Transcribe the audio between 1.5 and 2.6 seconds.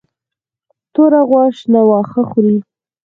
شنه واښه خوري.